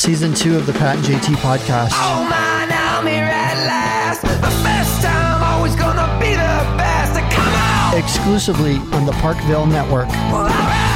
[0.00, 1.90] season two of the Pat and JT podcast.
[1.92, 4.22] Oh man, I'm here at last.
[4.22, 7.20] The best time, always gonna be the best.
[7.34, 7.98] Come on!
[8.02, 10.08] Exclusively on the Parkville Network.
[10.08, 10.90] Well, alright!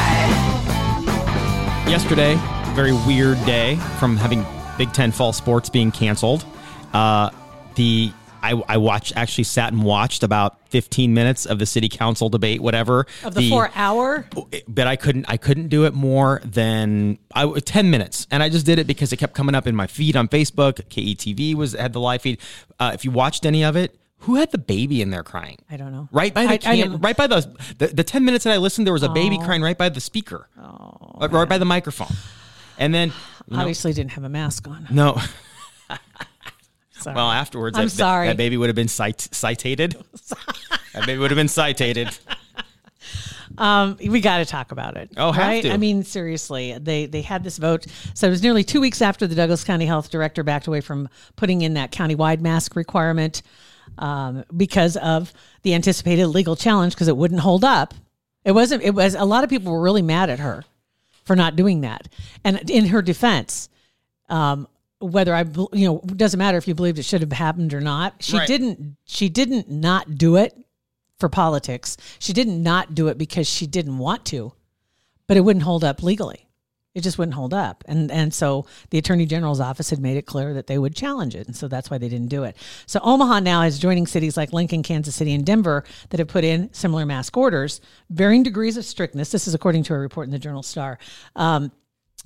[1.87, 2.37] yesterday,
[2.75, 4.46] very weird day from having
[4.79, 6.47] Big Ten fall sports being canceled.
[6.95, 7.29] Uh,
[7.75, 8.11] the
[8.53, 12.61] I, I watched actually sat and watched about 15 minutes of the city council debate,
[12.61, 13.06] whatever.
[13.22, 14.26] Of the, four hour?
[14.69, 18.27] but I couldn't I couldn't do it more than I 10 minutes.
[18.30, 20.75] And I just did it because it kept coming up in my feed on Facebook.
[20.88, 22.39] KETV was had the live feed.
[22.79, 25.59] Uh, if you watched any of it who had the baby in there crying?
[25.70, 26.09] I don't know.
[26.12, 27.41] right by the I- I cam, didn't- right by the,
[27.79, 30.01] the the 10 minutes that I listened there was a baby crying right by the
[30.01, 30.48] speaker.
[30.61, 32.15] Oh, right by the microphone.
[32.79, 33.09] And then
[33.48, 34.87] you know, Obviously didn't have a mask on.
[34.91, 35.17] no
[37.05, 37.15] Sorry.
[37.17, 38.27] well afterwards I'm that, that- sorry.
[38.29, 39.93] that baby would have been cite, citated
[40.93, 42.17] that baby would have been citated
[43.57, 45.11] Um, we got to talk about it.
[45.17, 45.62] Oh, have right?
[45.62, 45.71] to.
[45.73, 47.87] I mean, seriously, they they had this vote.
[48.15, 51.09] So it was nearly two weeks after the Douglas County Health Director backed away from
[51.37, 53.43] putting in that county-wide mask requirement
[53.98, 57.95] um, because of the anticipated legal challenge because it wouldn't hold up.
[58.45, 58.83] It wasn't.
[58.83, 60.65] It was a lot of people were really mad at her
[61.25, 62.09] for not doing that.
[62.43, 63.69] And in her defense,
[64.28, 64.67] um,
[65.05, 68.14] whether I, you know, doesn't matter if you believed it should have happened or not.
[68.20, 68.47] She Right.
[68.48, 68.97] didn't.
[69.05, 70.56] She didn't not do it
[71.19, 71.97] for politics.
[72.19, 74.52] She didn't not do it because she didn't want to,
[75.27, 76.41] but it wouldn't hold up legally.
[76.94, 77.82] It just wouldn't hold up.
[77.88, 81.34] And and so the attorney general's office had made it clear that they would challenge
[81.34, 81.47] it.
[81.48, 82.56] And so that's why they didn't do it.
[82.86, 86.44] So Omaha now is joining cities like Lincoln, Kansas City, and Denver that have put
[86.44, 89.32] in similar mask orders, varying degrees of strictness.
[89.32, 90.98] This is according to a report in the Journal Star.
[91.34, 91.72] Um,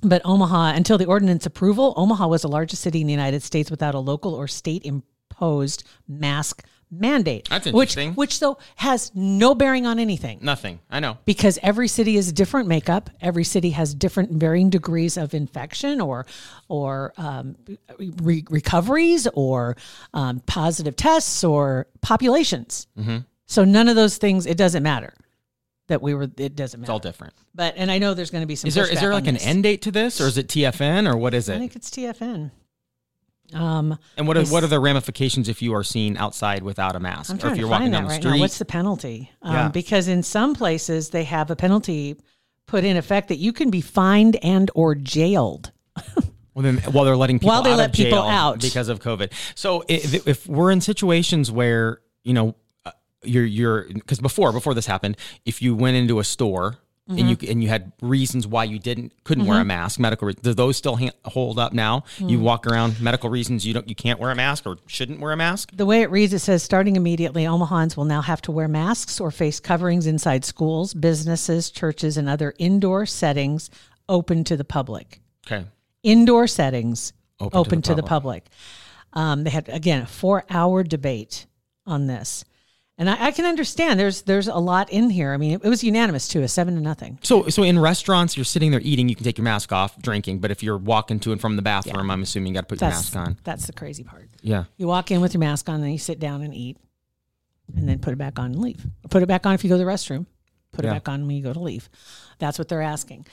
[0.01, 3.69] but Omaha, until the ordinance approval, Omaha was the largest city in the United States
[3.69, 7.47] without a local or state imposed mask mandate.
[7.49, 8.13] That's which, interesting.
[8.13, 12.67] Which though has no bearing on anything nothing I know because every city is different
[12.67, 13.09] makeup.
[13.21, 16.25] Every city has different varying degrees of infection or
[16.67, 17.55] or um,
[17.99, 19.77] re- recoveries or
[20.13, 22.87] um, positive tests or populations.
[22.97, 23.17] Mm-hmm.
[23.45, 24.45] So none of those things.
[24.45, 25.13] It doesn't matter
[25.89, 26.23] that we were.
[26.37, 26.89] It doesn't matter.
[26.89, 28.69] it's all different But and I know there's going to be some.
[28.69, 29.45] Is there is there like an this.
[29.45, 31.55] end date to this, or is it TFN, or what is it?
[31.55, 32.51] I think it's TFN.
[33.53, 36.99] Um, And what are what are the ramifications if you are seen outside without a
[36.99, 38.35] mask, I'm or if you're walking down the right street?
[38.35, 38.39] now.
[38.39, 39.31] What's the penalty?
[39.41, 39.67] Um, Yeah.
[39.69, 42.15] Because in some places they have a penalty
[42.67, 45.71] put in effect that you can be fined and or jailed.
[46.53, 48.61] well, then, while they're letting people While they out let people out.
[48.61, 49.31] because of COVID.
[49.55, 52.53] So if, if we're in situations where you know
[53.23, 56.77] you're you're because before before this happened, if you went into a store.
[57.11, 57.51] And you Mm-hmm.
[57.51, 60.29] and you had reasons why you didn't couldn't wear a mask, medical.
[60.31, 62.03] Do those still ha- hold up now?
[62.19, 62.29] Mm.
[62.29, 65.31] You walk around medical reasons you don't you can't wear a mask or shouldn't wear
[65.31, 65.71] a mask.
[65.73, 69.19] The way it reads, it says starting immediately, Omahans will now have to wear masks
[69.19, 73.71] or face coverings inside schools, businesses, churches, and other indoor settings
[74.07, 75.19] open to the public.
[75.47, 75.65] Okay,
[76.03, 78.45] Indoor settings Open open, to the to the public.
[79.13, 81.47] Um, they had again a four-hour debate
[81.87, 82.45] on this,
[82.99, 83.99] and I, I can understand.
[83.99, 85.33] There's there's a lot in here.
[85.33, 87.17] I mean, it, it was unanimous too, a seven to nothing.
[87.23, 90.39] So, so in restaurants, you're sitting there eating, you can take your mask off, drinking.
[90.39, 92.81] But if you're walking to and from the bathroom, I'm assuming you got to put
[92.81, 93.37] your mask on.
[93.43, 94.29] that's the crazy part.
[94.41, 94.65] Yeah.
[94.77, 96.77] You walk in with your mask on, then you sit down and eat,
[97.75, 98.85] and then put it back on and leave.
[99.09, 100.25] Put it back on if you go to the restroom.
[100.71, 100.91] Put Yeah.
[100.91, 101.89] it back on when you go to leave.
[102.37, 103.25] That's what they're asking.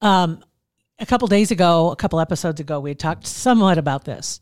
[0.00, 0.42] Um,
[0.98, 4.40] a couple days ago, a couple episodes ago, we had talked somewhat about this,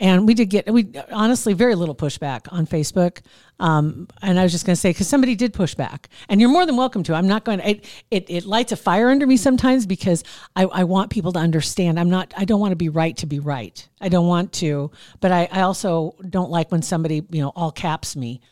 [0.00, 3.20] and we did get we honestly very little pushback on Facebook.
[3.60, 6.50] Um, and I was just going to say because somebody did push back, and you're
[6.50, 7.14] more than welcome to.
[7.14, 7.70] I'm not going to.
[7.70, 10.24] It, it it lights a fire under me sometimes because
[10.56, 12.00] I, I want people to understand.
[12.00, 12.32] I'm not.
[12.36, 13.86] I don't want to be right to be right.
[14.00, 14.90] I don't want to,
[15.20, 18.40] but I, I also don't like when somebody you know all caps me.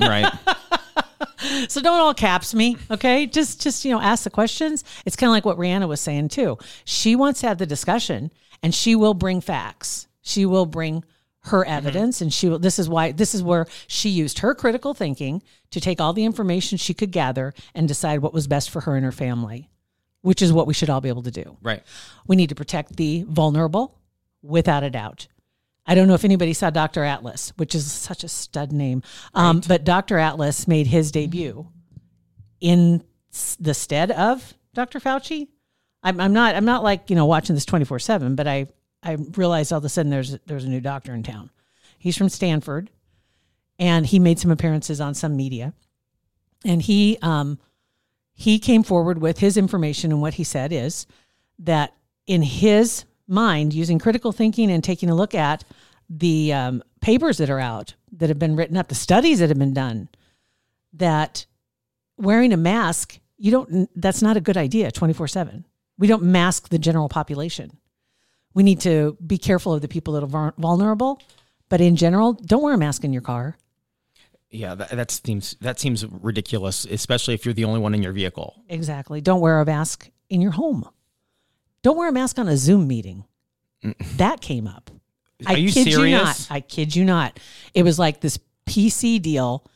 [0.00, 0.32] Right.
[1.68, 3.26] So don't all caps me, okay?
[3.26, 4.84] Just just you know, ask the questions.
[5.04, 6.58] It's kind of like what Rihanna was saying too.
[6.84, 8.32] She wants to have the discussion,
[8.62, 10.05] and she will bring facts.
[10.26, 11.04] She will bring
[11.42, 12.58] her evidence, and she will.
[12.58, 13.12] This is why.
[13.12, 17.12] This is where she used her critical thinking to take all the information she could
[17.12, 19.70] gather and decide what was best for her and her family,
[20.22, 21.56] which is what we should all be able to do.
[21.62, 21.84] right.
[22.26, 24.00] We need to protect the vulnerable,
[24.42, 25.28] without a doubt.
[25.86, 27.04] I don't know if anybody saw Dr.
[27.04, 30.18] Atlas, which is such a stud name, um, but Dr.
[30.18, 31.68] Atlas made his debut
[32.60, 33.04] in
[33.60, 34.98] the stead of Dr.
[34.98, 35.46] Fauci.
[36.02, 38.66] I'm, I'm not I'm not like you know watching this 24 seven, but I
[39.02, 41.50] I realized all of a sudden there's there's a new doctor in town.
[41.98, 42.90] He's from Stanford,
[43.78, 45.74] and he made some appearances on some media,
[46.64, 47.58] and he um
[48.34, 51.06] he came forward with his information and what he said is
[51.58, 51.94] that
[52.26, 55.64] in his mind, using critical thinking and taking a look at
[56.10, 59.58] the um, papers that are out that have been written up, the studies that have
[59.58, 60.08] been done,
[60.92, 61.46] that
[62.18, 65.64] wearing a mask, you don't, that's not a good idea 24 7.
[65.98, 67.78] We don't mask the general population.
[68.56, 71.20] We need to be careful of the people that are vulnerable.
[71.68, 73.58] But in general, don't wear a mask in your car.
[74.50, 78.12] Yeah, that, that seems that seems ridiculous, especially if you're the only one in your
[78.12, 78.54] vehicle.
[78.70, 79.20] Exactly.
[79.20, 80.88] Don't wear a mask in your home.
[81.82, 83.24] Don't wear a mask on a Zoom meeting.
[83.84, 83.94] Mm.
[84.16, 84.90] That came up.
[85.46, 86.48] I Are you kid you serious?
[86.48, 86.56] not.
[86.56, 87.38] I kid you not.
[87.74, 89.66] It was like this PC deal,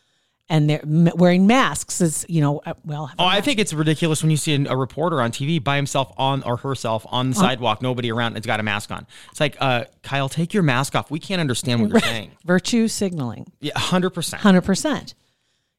[0.50, 2.02] and they're wearing masks.
[2.02, 5.23] Is you know, uh, well, Oh, I think it's ridiculous when you see a reporter
[5.23, 8.62] on TV by himself on or herself on the sidewalk, nobody around, it's got a
[8.62, 9.06] mask on.
[9.31, 11.11] It's like, uh, Kyle, take your mask off.
[11.11, 12.32] We can't understand what you're saying.
[12.44, 13.50] virtue signaling.
[13.61, 14.43] Yeah, hundred percent.
[14.43, 15.14] Hundred percent.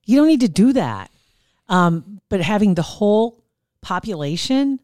[0.05, 1.11] You don't need to do that.
[1.69, 3.43] Um, but having the whole
[3.81, 4.79] population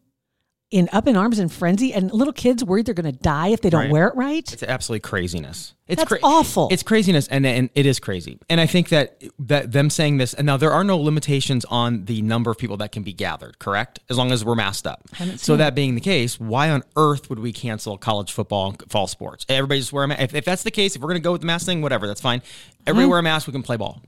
[0.70, 3.62] in up in arms and frenzy, and little kids worried they're going to die if
[3.62, 3.90] they don't Right.
[3.90, 4.52] wear it right.
[4.52, 5.72] It's absolutely craziness.
[5.86, 6.68] It's That's awful.
[6.70, 8.38] It's craziness, and and it is crazy.
[8.50, 12.04] And I think that that them saying this, and now there are no limitations on
[12.04, 13.58] the number of people that can be gathered.
[13.58, 15.04] Correct, as long as we're masked up.
[15.36, 19.06] So that being the case, why on earth would we cancel college football and fall
[19.06, 19.46] sports?
[19.48, 20.20] Everybody just wear a mask.
[20.20, 22.06] If, if that's the case, if we're going to go with the mask thing, whatever,
[22.06, 22.42] that's fine.
[22.86, 23.10] Everybody Mm-hmm.
[23.10, 23.46] wear a mask.
[23.46, 24.02] We can play ball.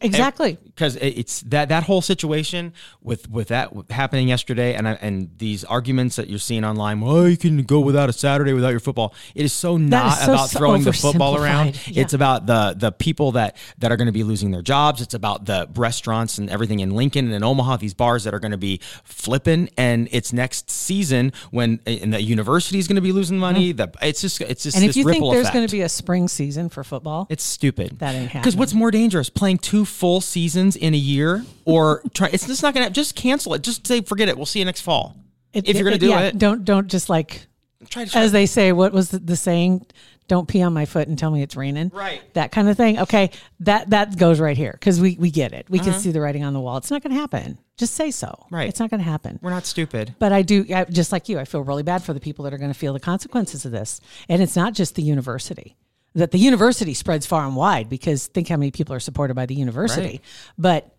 [0.00, 0.58] Exactly.
[0.64, 2.72] because it's that that whole situation
[3.02, 7.28] with with that happening yesterday and I, and these arguments that you're seeing online well
[7.28, 10.50] you can go without a saturday without your football it is so not so- about
[10.50, 11.80] throwing the football around.
[11.86, 12.02] Yeah.
[12.02, 15.14] it's about the the people that that are going to be losing their jobs it's
[15.14, 18.52] about the restaurants and everything in lincoln and in omaha these bars that are going
[18.52, 23.12] to be flipping and it's next season when and the university is going to be
[23.12, 24.76] losing money the it's just it's just.
[24.76, 27.44] And if this you think there's going to be a spring season for football, It's
[27.44, 27.98] stupid.
[27.98, 32.28] That ain't Because what's more dangerous, playing two full seasons in a year, or try?
[32.32, 32.90] It's just not gonna.
[32.90, 33.62] Just cancel it.
[33.62, 34.36] Just say forget it.
[34.36, 35.16] We'll see you next fall.
[35.52, 37.46] it- if you're gonna it- do yeah, it, don't don't just like
[37.90, 38.18] try to.
[38.18, 38.72] as they say.
[38.72, 39.86] What was the, the saying?
[40.28, 41.92] Don't pee on my foot and tell me it's raining.
[41.94, 42.20] Right.
[42.34, 42.98] That kind of thing.
[42.98, 43.30] Okay,
[43.60, 45.70] that that goes right here because we we get it.
[45.70, 45.92] We Uh-huh.
[45.92, 46.78] can see the writing on the wall.
[46.78, 47.58] It's not going to happen.
[47.76, 48.46] Just say so.
[48.50, 48.68] Right.
[48.68, 49.38] It's not going to happen.
[49.40, 50.16] We're not stupid.
[50.18, 52.52] But I do, I, just like you, I feel really bad for the people that
[52.54, 54.00] are going to feel the consequences of this.
[54.28, 55.76] And it's not just the university.
[56.16, 59.46] That the university spreads far and wide because think how many people are supported by
[59.46, 60.02] the university.
[60.06, 60.20] Right.
[60.58, 60.96] But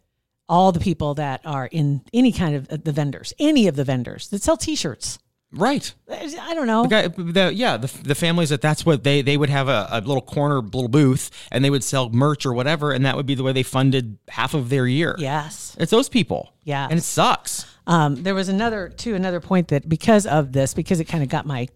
[0.48, 3.84] all the people that are in any kind of uh, the vendors, any of the
[3.84, 5.20] vendors that sell T-shirts.
[5.52, 5.94] Right.
[6.10, 6.86] I don't know.
[6.86, 10.02] Guy- the- yeah, the, the families that that's what they they would have a, a
[10.02, 13.34] little corner little booth and they would sell merch or whatever, and that would be
[13.36, 15.16] the way they funded half of their year.
[15.18, 15.76] Yes.
[15.80, 16.54] It's those people.
[16.64, 16.88] Yeah.
[16.90, 17.66] And it sucks.
[17.88, 21.30] Um, there was another to another point that because of this, because it kind of
[21.30, 21.70] got my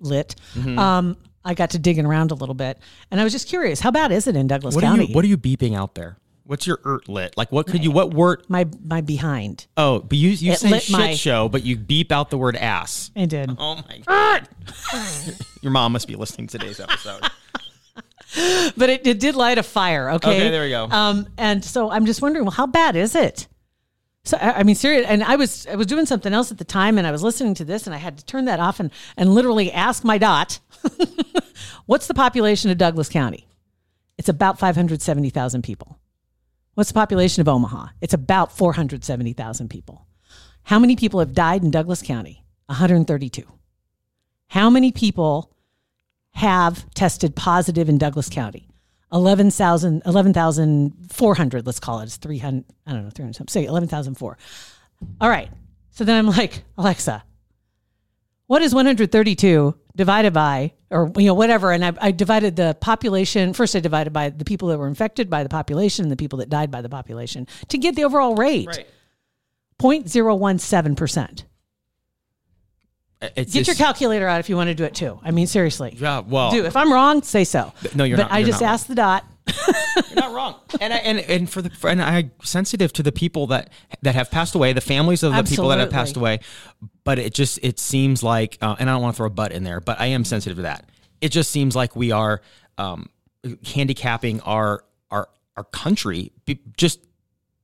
[0.00, 0.78] lit, Mm-hmm.
[0.78, 2.78] um, I got to digging around a little bit,
[3.10, 5.06] and I was just curious, how bad is it in Douglas What are County?
[5.06, 6.16] you What are you beeping out there?
[6.46, 7.36] What's your ert lit?
[7.38, 8.44] Like what could you what word?
[8.48, 9.66] my my behind.
[9.78, 12.36] Oh, but you you It say lit shit my- show, but you beep out the
[12.36, 13.10] word ass.
[13.16, 13.50] I did.
[13.58, 14.48] Oh my god!
[15.62, 17.22] Your mom must be listening to today's episode.
[18.76, 20.10] but it, it did light a fire.
[20.10, 20.30] Okay.
[20.36, 20.84] Okay, there we go.
[20.84, 23.46] Um, and so I'm just wondering, well, how bad is it?
[24.24, 25.06] So I I mean, serious.
[25.06, 27.54] And I was I was doing something else at the time, and I was listening
[27.54, 30.58] to this, and I had to turn that off and and literally ask my dot,
[31.86, 33.48] "What's the population of Douglas County?"
[34.18, 35.98] It's about five hundred seventy thousand people.
[36.74, 37.88] What's the population of Omaha?
[38.00, 40.06] It's about four hundred seventy thousand people.
[40.64, 42.44] How many people have died in Douglas County?
[42.66, 43.50] One hundred thirty-two.
[44.48, 45.54] How many people
[46.34, 48.68] have tested positive in Douglas County.
[49.12, 52.04] 11,000, 11,400, let's call it.
[52.04, 53.52] It's 300, I don't know, 300 something.
[53.52, 54.38] Say 11,004.
[55.20, 55.48] All right.
[55.90, 57.22] So then I'm like, Alexa,
[58.46, 61.70] what is 132 divided by, or, you know, whatever.
[61.72, 63.52] And I, I divided the population.
[63.52, 66.38] First, I divided by the people that were infected by the population and the people
[66.40, 68.66] that died by the population to get the overall rate.
[68.66, 68.86] right.
[69.80, 71.44] 0.017%.
[73.22, 75.18] Uh, it's Get your calculator out if you want to do it too.
[75.22, 75.96] I mean, seriously.
[75.98, 76.64] Yeah, well, Do.
[76.64, 77.72] If I'm wrong, say so.
[77.94, 78.74] No, you're but not- I you're just not wrong.
[78.74, 79.24] asked the dot.
[79.46, 80.54] You're not wrong.
[80.80, 83.70] And I, and and for the and I sensitive to the people that
[84.02, 86.40] that have passed away, the families of the people that have passed away.
[87.04, 89.52] But it just it seems like, uh, and I don't want to throw a butt
[89.52, 90.88] in there, but I am sensitive to that.
[91.20, 92.42] It just seems like we are
[92.76, 93.08] um,
[93.66, 96.32] handicapping our our our country
[96.76, 97.00] just.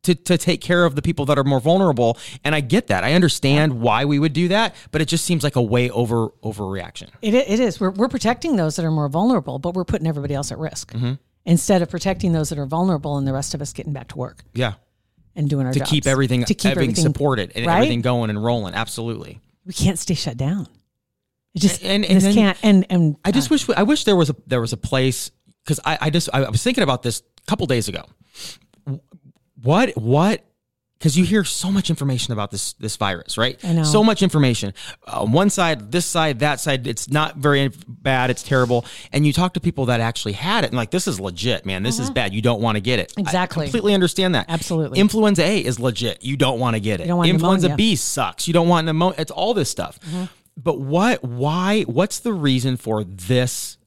[0.04, 3.04] To, to take care of the people that are more vulnerable and I get that
[3.04, 6.28] I understand why we would do that but it just seems like a way over
[6.42, 7.78] overreaction It, it is.
[7.78, 10.94] We're, we're protecting those that are more vulnerable, but we're putting everybody else at risk
[10.94, 11.12] Mm-hmm.
[11.44, 14.16] Instead of protecting those that are vulnerable and the rest of us getting back to
[14.18, 14.75] work yeah
[15.37, 15.90] and doing our to jobs.
[15.90, 17.76] keep everything to keep everything, supported and right?
[17.76, 20.66] everything going and rolling absolutely We can't stay shut down.
[21.54, 22.59] It just And- and, and this can't.
[22.62, 25.30] And and I just uh, wish I wish there was a there was a place
[25.64, 28.04] because I, I just I was thinking about this a couple days ago.
[29.62, 30.44] What what
[31.00, 33.59] because you hear so much information about this this virus, right?
[33.64, 33.85] I know.
[33.85, 34.75] So much information.
[35.07, 36.87] Uh, one side, this side, that side.
[36.87, 38.28] It's not very bad.
[38.28, 38.85] It's terrible.
[39.11, 41.83] And you talk to people that actually had it, and like, this is legit, man.
[41.83, 42.35] This is bad.
[42.35, 43.14] You don't want to get it.
[43.16, 43.28] I Uh-huh.
[43.30, 43.64] Exactly.
[43.66, 44.45] completely understand that.
[44.50, 45.00] Absolutely.
[45.00, 46.23] Influenza A is legit.
[46.23, 47.07] You don't want to get it.
[47.07, 47.76] don't want Influenza pneumonia.
[47.76, 48.47] B sucks.
[48.47, 49.16] You don't want pneumonia.
[49.19, 49.99] It's all this stuff.
[50.57, 51.25] but what?
[51.25, 51.83] Why?
[51.85, 53.78] What's the reason for this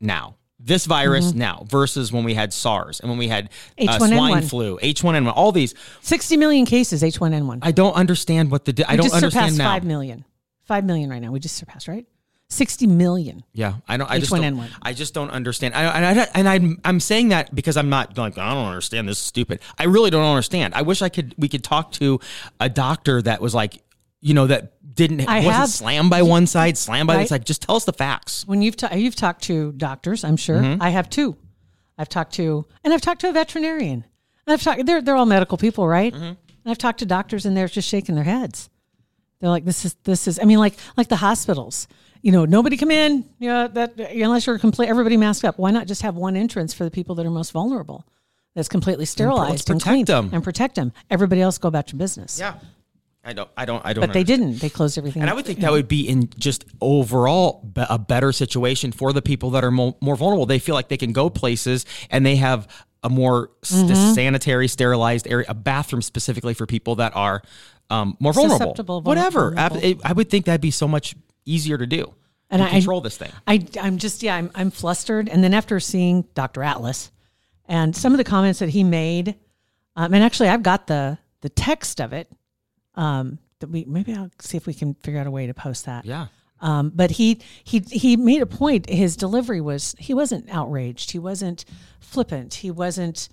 [0.00, 0.36] now?
[0.66, 1.38] This virus Mm-hmm.
[1.38, 4.08] now versus when we had SARS and when we had uh, H1N1.
[4.16, 5.74] swine flu, H1N1, all these.
[6.00, 7.58] 60 million cases, H1N1.
[7.62, 8.72] I don't understand what the.
[8.72, 9.72] di- I don't just understand surpassed now.
[9.74, 10.24] 5 million.
[10.64, 11.30] 5 million right now.
[11.32, 12.06] We just surpassed, right?
[12.50, 13.42] 60 million.
[13.52, 14.08] Yeah, I don't.
[14.10, 14.70] I just don't, H1N1.
[14.82, 15.74] I just don't understand.
[15.74, 19.08] I, and I and I'm I'm saying that because I'm not like I don't understand.
[19.08, 19.60] This is stupid.
[19.78, 20.74] I really don't understand.
[20.74, 21.34] I wish I could.
[21.38, 22.20] We could talk to
[22.60, 23.82] a doctor that was like,
[24.24, 27.22] you know, that didn't I wasn't have- slammed by one side, slammed by Right.
[27.22, 27.44] the side.
[27.46, 28.44] Just tell us the facts.
[28.46, 30.56] When you've ta- you've talked to doctors, I'm sure.
[30.60, 30.82] Mm-hmm.
[30.82, 31.36] I have two.
[31.98, 34.04] I've talked to and I've talked to a veterinarian.
[34.46, 36.12] And I've talked they're they're all medical people, right?
[36.12, 36.24] Mm-hmm.
[36.24, 38.70] And I've talked to doctors and they're just shaking their heads.
[39.40, 41.86] They're like this is this is I mean like like the hospitals.
[42.22, 45.58] You know, nobody come in, you know, that unless you're complete everybody masked up.
[45.58, 48.06] Why not just have one entrance for the people that are most vulnerable?
[48.54, 50.30] That's completely sterilized and, protect clean them.
[50.32, 50.92] and protect them.
[51.10, 52.38] Everybody else go about your business.
[52.38, 52.54] Yeah,
[53.24, 53.48] I don't.
[53.56, 53.84] I don't.
[53.86, 54.02] I don't.
[54.06, 54.58] But they didn't.
[54.58, 55.22] They closed everything.
[55.22, 59.12] And I would think that would be in just overall be- a better situation for
[59.12, 60.46] the people that are mo- more vulnerable.
[60.46, 62.68] They feel like they can go places and they have
[63.02, 64.12] a more Mm-hmm.
[64.14, 67.42] sanitary, sterilized area, a bathroom specifically for people that are
[67.90, 68.58] um, more vulnerable.
[68.58, 69.54] Susceptible, Whatever.
[69.82, 71.14] It- I would think that'd be so much
[71.46, 72.14] easier to do
[72.50, 73.30] And and, I- control this thing.
[73.46, 75.28] I, I'm just, yeah, I'm, I'm flustered.
[75.30, 76.62] And then after seeing Dr.
[76.62, 77.10] Atlas
[77.66, 79.34] and some of the comments that he made,
[79.96, 82.30] um, and actually I've got the, the text of it.
[82.94, 85.86] Um, that we, maybe I'll see if we can figure out a way to post
[85.86, 86.04] that.
[86.04, 86.26] Yeah.
[86.60, 88.88] Um, but he, he, he made a point.
[88.88, 91.10] His delivery was, he wasn't outraged.
[91.10, 91.64] He wasn't
[92.00, 92.54] flippant.
[92.54, 93.28] He wasn't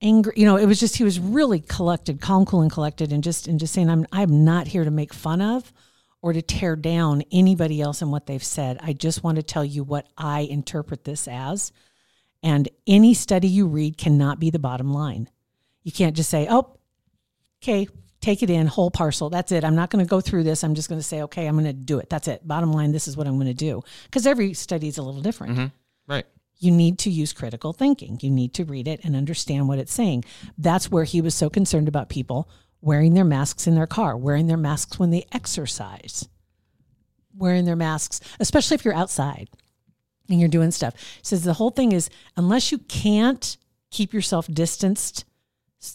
[0.00, 0.32] angry.
[0.36, 3.46] You know, it was just, he was really collected, calm, cool and collected and just,
[3.46, 5.72] and just saying, I'm, I'm not here to make fun of
[6.20, 8.78] or to tear down anybody else and what they've said.
[8.82, 11.70] I just want to tell you what I interpret this as.
[12.42, 15.28] And any study you read cannot be the bottom line.
[15.82, 16.76] You can't just say, oh,
[17.62, 17.86] okay,
[18.24, 19.28] take it in, whole parcel.
[19.28, 19.64] That's it.
[19.64, 20.64] I'm not going to go through this.
[20.64, 22.08] I'm just going to say, okay, I'm going to do it.
[22.08, 22.46] That's it.
[22.46, 23.82] Bottom line, this is what I'm going to do.
[24.04, 25.52] Because every study is a little different.
[25.52, 25.66] Mm-hmm.
[26.12, 26.24] Right.
[26.58, 28.18] You need to use critical thinking.
[28.22, 30.24] You need to read it and understand what it's saying.
[30.56, 32.48] That's where he was so concerned about people
[32.80, 36.26] wearing their masks in their car, wearing their masks when they exercise,
[37.36, 39.50] wearing their masks, especially if you're outside
[40.30, 40.94] and you're doing stuff.
[41.16, 43.56] He says the whole thing is unless you can't
[43.90, 45.26] keep yourself distanced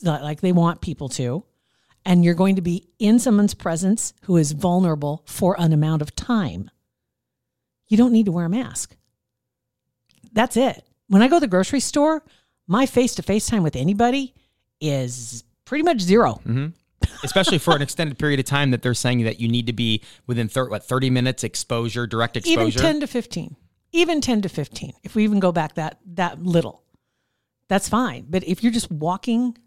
[0.04, 1.44] like they want people to,
[2.06, 6.16] and you're going to be in someone's presence who is vulnerable for an amount of
[6.16, 6.72] time,
[7.88, 8.96] you don't need to wear a mask.
[10.32, 10.86] That's it.
[11.08, 12.24] When I go to the grocery store,
[12.68, 14.36] my face to face time with anybody
[14.80, 16.68] is pretty much 0 mm-hmm.
[17.24, 20.02] Especially for an extended period of time that they're saying that you need to be
[20.28, 22.80] within thir- what 30 minutes exposure, direct exposure.
[22.80, 23.56] Even 10 to 15.
[23.92, 24.94] Even 10 to 15.
[25.04, 26.84] If we even go back that that little.
[27.68, 28.26] That's fine.
[28.30, 29.58] But if you're just walking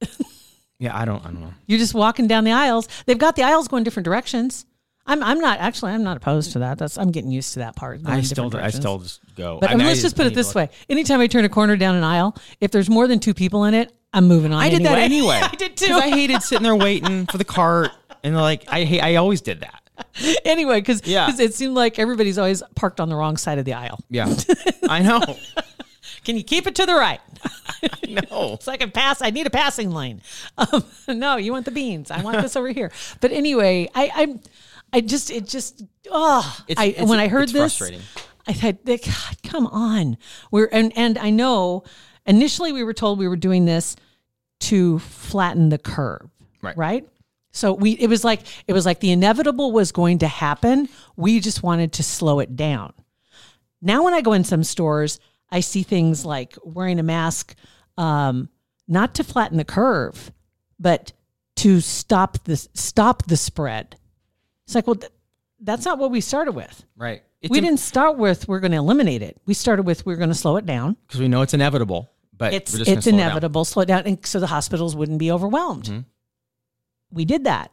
[0.80, 1.54] yeah, I don't I don't know.
[1.66, 2.88] You're just walking down the aisles.
[3.06, 4.66] They've got the aisles going different directions.
[5.06, 6.78] I'm I'm not actually I'm not opposed to that.
[6.78, 8.00] That's I'm getting used to that part.
[8.04, 9.58] I still I still just go.
[9.60, 11.94] But I mean, let's just put it this way: anytime I turn a corner down
[11.94, 14.60] an aisle, if there's more than two people in it, I'm moving on.
[14.62, 15.36] I did that anyway.
[15.36, 15.40] anyway.
[15.52, 15.94] I did too.
[15.94, 17.90] I hated sitting there waiting for the cart,
[18.24, 19.82] and like I hate, I always did that.
[20.44, 21.30] anyway, because Yeah.
[21.38, 24.00] it seemed like everybody's always parked on the wrong side of the aisle.
[24.08, 24.34] Yeah,
[24.88, 25.20] I know.
[26.30, 27.20] Can you keep it to the right?
[28.08, 29.20] No, so I can pass.
[29.20, 30.22] I need a passing lane.
[30.56, 30.84] Um,
[31.18, 32.12] no, you want the beans.
[32.12, 32.92] I want this over here.
[33.20, 34.38] But anyway, I, I,
[34.92, 38.00] I just, it just, oh, It's- I, it's- when I heard it's this, frustrating.
[38.46, 40.18] I thought, God, come on.
[40.52, 41.82] We're, and, and I know
[42.26, 43.96] initially we were told we were doing this
[44.60, 46.30] to flatten the curve.
[46.62, 46.76] Right.
[46.76, 47.08] Right.
[47.50, 50.88] So we, it was like, it was like the inevitable was going to happen.
[51.16, 52.92] We just wanted to slow it down.
[53.82, 55.18] Now, when I go in some stores,
[55.52, 57.54] I see things like wearing a mask,
[57.96, 58.48] um,
[58.88, 60.32] not to flatten the curve,
[60.78, 61.12] but
[61.56, 63.96] to stop the stop the spread.
[64.66, 65.12] It's like, well, th-
[65.60, 66.84] that's not what we started with.
[66.96, 67.22] right.
[67.42, 69.40] It's we didn't start with we're going to eliminate it.
[69.46, 70.96] We started with we're going to slow it down.
[71.06, 73.64] because we know it's inevitable, but It's it's slow it inevitable.
[73.64, 75.84] Slow it down, and so the hospitals wouldn't be overwhelmed.
[75.84, 76.00] Mm-hmm.
[77.10, 77.72] We did that.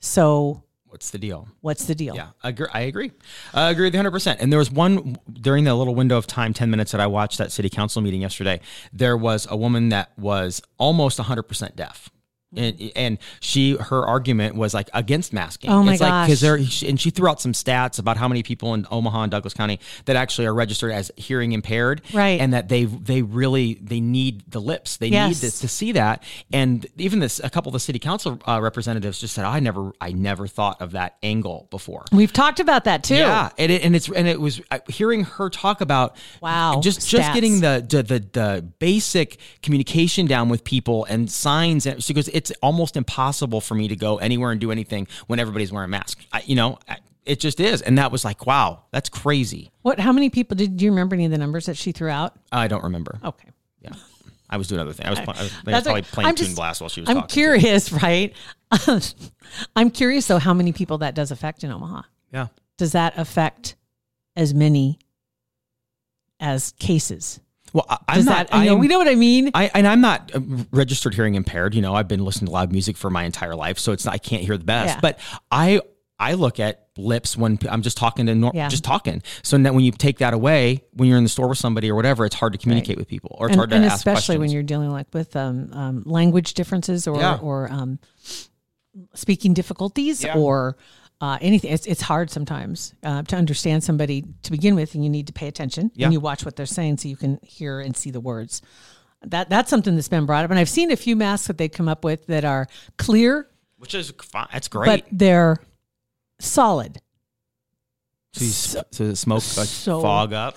[0.00, 1.48] So What's the deal?
[1.62, 2.14] what's the deal?
[2.14, 2.66] Yeah, I agree.
[2.70, 3.12] I agree.
[3.54, 4.36] I agree with you 100%.
[4.40, 7.38] And there was one during the little window of time, 10 minutes that I watched
[7.38, 8.60] that city council meeting yesterday.
[8.92, 12.10] There was a woman that was almost 100% deaf.
[12.54, 15.70] And, and she her argument was like against masking.
[15.70, 16.80] Oh my it's like because gosh.
[16.80, 19.54] there and she threw out some stats about how many people in Omaha and Douglas
[19.54, 22.40] County that actually are registered as hearing impaired, Right.
[22.40, 25.42] And that they they really they need the lips, they Yes.
[25.42, 26.22] need to, to see that.
[26.52, 29.92] And even this a couple of the city council uh, representatives just said, I never
[30.00, 32.04] I never thought of that angle before.
[32.12, 33.14] We've talked about that too.
[33.16, 37.08] Yeah, and it, and it's and it was uh, hearing her talk about Wow, just
[37.08, 42.12] just getting the, the the the basic communication down with people and signs and she
[42.12, 45.70] goes it's it's almost impossible for me to go anywhere and do anything when everybody's
[45.70, 46.26] wearing masks.
[46.32, 47.82] I, you know, I, it just is.
[47.82, 49.70] And that was like, wow, that's crazy.
[49.82, 50.00] What?
[50.00, 52.34] How many people did do you remember any of the numbers that she threw out?
[52.50, 53.20] I don't remember.
[53.24, 53.48] Okay.
[53.80, 53.92] Yeah.
[54.50, 55.06] I was doing other things.
[55.06, 56.02] I was, I was, I was probably okay.
[56.10, 57.28] playing I'm Toon just- Blast while she was I'm talking.
[57.28, 58.34] curious, right?
[59.76, 62.02] I'm curious though how many people that does affect in Omaha.
[62.32, 62.48] Yeah.
[62.76, 63.76] Does that affect
[64.34, 64.98] as many
[66.40, 67.38] as cases?
[67.72, 68.48] Well, I, I'm Does not.
[68.48, 68.54] that?
[68.56, 69.50] I know we know what I mean.
[69.54, 70.40] I and I'm not uh,
[70.72, 71.74] registered hearing impaired.
[71.74, 74.14] You know, I've been listening to loud music for my entire life, so it's not,
[74.14, 74.96] I can't hear the best.
[74.96, 75.00] Yeah.
[75.00, 75.18] But
[75.50, 75.80] I
[76.18, 78.68] I look at lips when I'm just talking to nor- Yeah.
[78.68, 79.22] just talking.
[79.42, 81.94] So now when you take that away, when you're in the store with somebody or
[81.94, 84.36] whatever, it's hard to communicate with people, or it's and, hard to and ask especially
[84.38, 87.38] when you're dealing like with um, um, language differences or Yeah.
[87.42, 87.98] or um,
[89.14, 90.36] speaking difficulties Yeah.
[90.36, 90.76] or
[91.22, 91.72] uh, anything.
[91.72, 95.32] It's, it's hard sometimes uh, to understand somebody to begin with, and you need to
[95.32, 96.06] pay attention Yeah.
[96.06, 98.60] and you watch what they're saying so you can hear and see the words.
[99.24, 101.70] That that's something that's been brought up, and I've seen a few masks that they've
[101.72, 102.66] come up with that are
[102.98, 103.48] clear,
[103.78, 104.48] which is fine.
[104.52, 104.86] That's great.
[104.86, 105.58] but they're
[106.40, 107.00] solid.
[108.32, 110.56] so, so the smoke like so- fog up.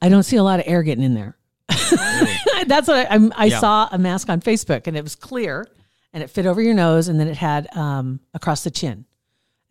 [0.00, 1.36] I don't see a lot of air getting in there.
[1.68, 3.60] That's what I, I'm, I Yeah.
[3.60, 5.64] saw a mask on Facebook, and it was clear,
[6.12, 9.04] and it fit over your nose, and then it had um, across the chin,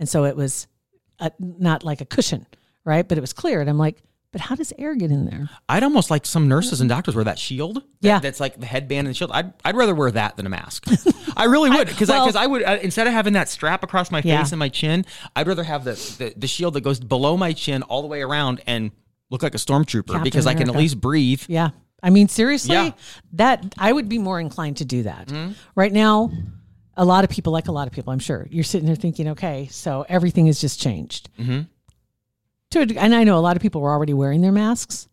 [0.01, 0.67] and so it was
[1.20, 2.46] a, not like a cushion,
[2.84, 3.08] right?
[3.08, 4.01] But it was clear, and I'm like,
[4.34, 5.50] but how does air get in there?
[5.70, 7.75] I'd almost like some nurses and doctors wear that shield.
[7.75, 8.20] that- Yeah.
[8.20, 9.31] that's like the headband and the shield.
[9.34, 10.86] I'd, I'd rather wear that than a mask.
[11.38, 14.10] I really would because well- because I, would uh, instead of having that strap across
[14.10, 14.46] my face Yeah.
[14.51, 15.05] and my chin,
[15.36, 18.22] I'd rather have the, the the shield that goes below my chin all the way
[18.22, 18.91] around and
[19.29, 21.43] look like a stormtrooper Captain because I can at least breathe.
[21.50, 21.70] Yeah,
[22.01, 22.91] I mean seriously, Yeah.
[23.34, 25.27] that I would be more inclined to do that.
[25.27, 25.51] Mm-hmm.
[25.75, 26.31] Right now,
[26.98, 29.30] a lot of people, like a lot of people, I'm sure, you're sitting there thinking,
[29.30, 31.30] okay, so everything has just changed.
[31.40, 31.62] Mm-hmm.
[32.72, 35.08] to and I know a lot of people were already wearing their masks.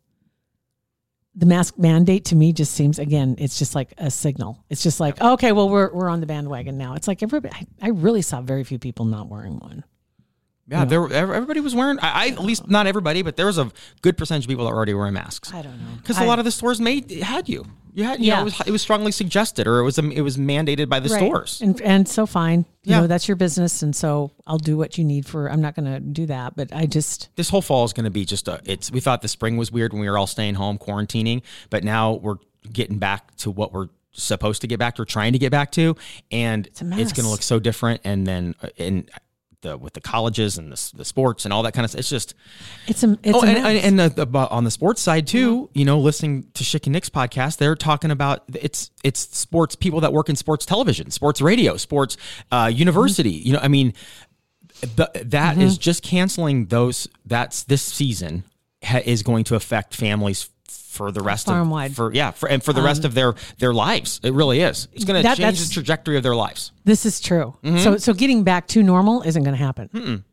[1.35, 4.65] The mask mandate to me just seems again, it's just like a signal.
[4.71, 6.95] It's just like, okay, well, we're we're on the bandwagon now.
[6.95, 7.55] It's like everybody.
[7.55, 9.85] I, I really saw very few people not wearing one.
[10.67, 11.99] Yeah, there everybody was wearing.
[12.01, 13.71] I, I at least not everybody, but there was a
[14.03, 15.53] good percentage of people that were already wearing masks.
[15.55, 17.65] I don't know because a lot of the stores made had you.
[17.99, 18.37] You had, you Yeah.
[18.37, 21.09] know, it was, it was strongly suggested, or it was it was mandated by the
[21.09, 21.19] Right.
[21.19, 21.61] stores.
[21.61, 22.61] and and so fine.
[22.85, 23.01] You Yeah.
[23.01, 25.51] know that's your business, and so I'll do what you need for.
[25.51, 28.11] I'm not going to do that, but I just this whole fall is going to
[28.11, 30.55] be just a it's we thought the spring was weird when we were all staying
[30.55, 32.37] home quarantining but now we're
[32.73, 35.73] getting back to what we're supposed to get back to or trying to get back
[35.73, 35.97] to
[36.31, 39.09] and it's, a going to look so different and then uh, in
[39.63, 42.09] the with the colleges and the, the sports and all that kind of stuff it's
[42.09, 42.35] just
[42.87, 45.69] it's a it's oh a and, and, and the, the, on the sports side too
[45.75, 50.01] you know listening to Schick and Nick's podcast they're talking about it's it's sports people
[50.01, 52.17] that work in sports television sports radio sports
[52.53, 53.95] uh, university you know I mean
[54.81, 57.09] the, that is just canceling those.
[57.25, 58.45] That's this season
[58.83, 61.91] ha, is going to affect families for the rest Farm-wide.
[61.93, 64.21] of for yeah for, and for the rest of their their lives.
[64.23, 64.89] It really is.
[64.93, 66.73] It's going to That- change the trajectory of their lives.
[66.85, 67.57] This is true.
[67.63, 67.79] Mm-hmm.
[67.79, 70.25] So so getting back to normal isn't going to happen.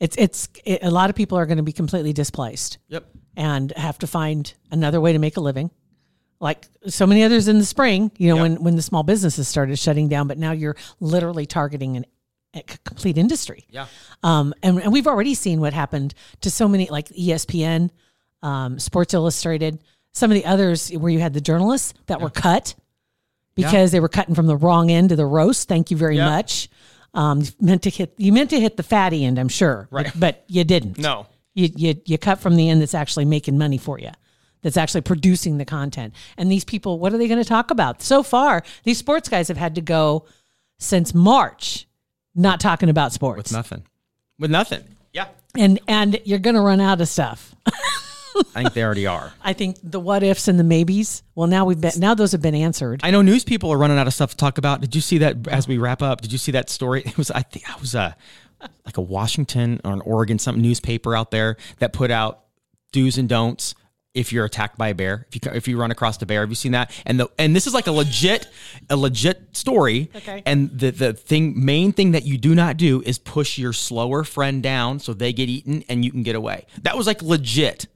[0.00, 3.04] It's it's it, a lot of people are going to be completely displaced Yep.
[3.36, 5.70] and have to find another way to make a living.
[6.40, 8.42] Like so many others in the spring, you know, Yep.
[8.42, 12.04] when when the small businesses started shutting down, but now you're literally targeting an
[12.84, 13.66] complete industry.
[13.70, 13.86] Yeah.
[14.22, 17.90] Um, and, and we've already seen what happened to so many like ESPN,
[18.44, 22.74] um, Sports Illustrated, some of the others where you had the journalists that were cut
[23.56, 25.66] because they were cutting from the wrong end of the roast.
[25.68, 26.68] Thank you very much.
[27.14, 30.06] Um, you meant to hit you meant to hit the fatty end, I'm sure, Right.
[30.06, 30.98] but, but you didn't.
[30.98, 31.26] No.
[31.54, 34.10] You, you you cut from the end that's actually making money for you.
[34.62, 36.14] That's actually producing the content.
[36.36, 38.02] And these people, what are they going to talk about?
[38.02, 40.26] So far, these sports guys have had to go
[40.78, 41.86] since March
[42.34, 43.50] not talking about sports.
[43.50, 43.82] With nothing.
[44.38, 44.82] With nothing.
[45.12, 45.28] Yeah.
[45.56, 47.54] and and you're going to run out of stuff.
[48.54, 49.32] I think they already are.
[49.42, 51.22] I think the what ifs and the maybes.
[51.34, 53.00] Well, now we've been now those have been answered.
[53.02, 54.80] I know news people are running out of stuff to talk about.
[54.80, 56.20] Did you see that as we wrap up?
[56.20, 57.02] Did you see that story?
[57.14, 58.16] It was I think I was a
[58.84, 62.44] like a Washington or an Oregon some newspaper out there that put out
[62.92, 63.74] do's and don'ts
[64.14, 65.26] if you're attacked by a bear.
[65.32, 66.90] If you if you run across a bear, have you seen that?
[67.04, 68.46] And the and this is like a legit
[68.88, 70.10] a legit story.
[70.14, 70.42] Okay.
[70.46, 74.24] And the the thing main thing that you do not do is push your slower
[74.24, 76.66] friend down so they get eaten and you can get away.
[76.82, 77.86] That was like legit.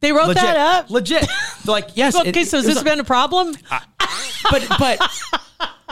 [0.00, 0.42] They wrote Legit.
[0.42, 0.90] that up.
[0.90, 1.20] Legit.
[1.64, 2.16] They're like, yes.
[2.16, 3.54] Okay, it- so has this a- been a problem?
[4.50, 4.98] but but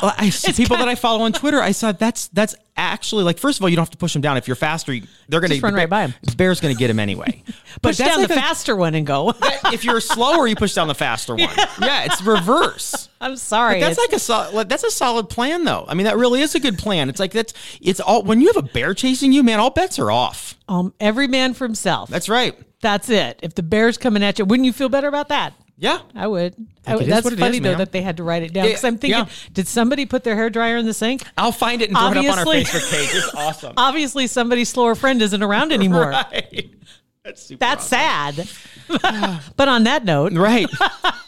[0.02, 1.60] well, I see people that I follow on Twitter.
[1.60, 4.22] I saw that's that's actually like first of all, you don't have to push them
[4.22, 4.38] down.
[4.38, 4.94] If you're faster,
[5.28, 6.06] they're gonna Just run the right by.
[6.22, 7.42] The bear's gonna get him anyway.
[7.80, 9.34] But Push down like the a- faster one and go.
[9.66, 11.48] if you're slower, you push down the faster one.
[11.80, 13.08] Yeah, it's reverse.
[13.20, 13.78] I'm sorry.
[13.78, 14.68] That's like a solid.
[14.68, 15.84] That's a solid plan, though.
[15.86, 17.08] I mean, that really is a good plan.
[17.08, 17.52] It's like that's.
[17.80, 19.60] It's all when you have a bear chasing you, man.
[19.60, 20.56] All bets are off.
[20.68, 22.08] um, every man for himself.
[22.10, 22.58] That's right.
[22.80, 23.40] That's it.
[23.42, 25.54] If the bear's coming at you, wouldn't you feel better about that?
[25.80, 26.56] Yeah, I would.
[26.86, 27.06] I would.
[27.06, 27.78] That's funny is, though ma'am.
[27.78, 29.28] that they had to write it down because I'm thinking, yeah.
[29.52, 31.22] did somebody put their hair dryer in the sink?
[31.36, 33.10] I'll find it and throw it up on our Facebook page.
[33.12, 33.74] It's awesome.
[33.76, 36.08] Obviously, somebody's slower friend isn't around anymore.
[36.32, 36.68] right.
[37.22, 38.46] That's super That's awesome.
[38.88, 39.42] sad.
[39.56, 40.68] but on that note, Right.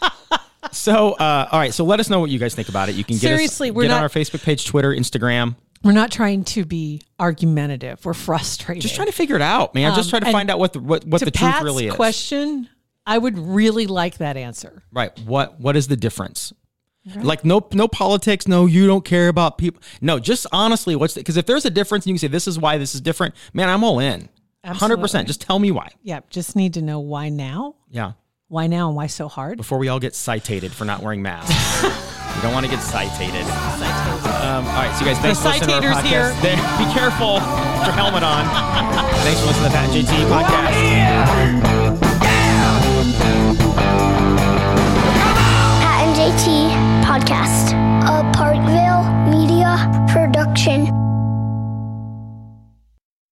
[0.71, 1.73] so, uh, all right.
[1.73, 2.95] So let us know what you guys think about it.
[2.95, 5.55] You can get Seriously, us, we're get on not- our Facebook page, Twitter, Instagram.
[5.83, 8.03] We're not trying to be argumentative.
[8.05, 8.81] We're frustrated.
[8.81, 9.95] Just trying to figure it out, man.
[9.95, 11.93] just trying to um, find out what the what, what the Pat's truth really is.
[11.95, 12.69] question,
[13.05, 14.83] I would really like that answer.
[14.91, 15.17] Right.
[15.19, 16.53] What what is the difference?
[17.15, 19.81] Like no no politics, no you don't care about people.
[20.01, 22.59] No, just honestly, what's because if there's a difference and you can say this is
[22.59, 24.29] why this is different, man, I'm all in.
[24.63, 25.27] Hundred percent.
[25.27, 25.89] Just tell me why.
[26.03, 27.75] Yeah, just need to know why now.
[27.89, 28.11] Yeah.
[28.49, 29.57] Why now and why so hard?
[29.57, 31.83] Before we all get cited for not wearing masks.
[32.35, 34.30] you don't want to get cited.
[34.51, 36.27] Um, all right, so you guys, thanks The for listening to our citators here.
[36.41, 37.39] There, be careful.
[37.39, 38.43] Put your helmet on.
[39.23, 41.71] thanks for listening to the Pat and JT podcast.
[45.79, 46.45] Pat and JT
[47.05, 47.71] Podcast,
[48.03, 51.00] a Parkville Media Production.